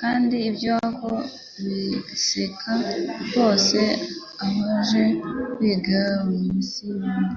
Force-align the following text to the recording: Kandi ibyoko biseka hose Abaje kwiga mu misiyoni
Kandi 0.00 0.36
ibyoko 0.48 1.08
biseka 2.06 2.72
hose 3.32 3.80
Abaje 4.46 5.02
kwiga 5.52 6.00
mu 6.28 6.38
misiyoni 6.54 7.34